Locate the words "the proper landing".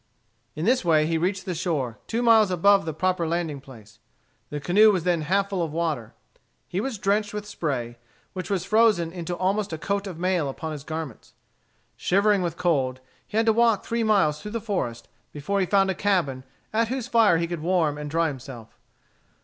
2.85-3.61